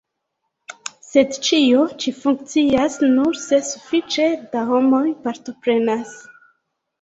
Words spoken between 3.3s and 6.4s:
se sufiĉe da homoj partoprenas.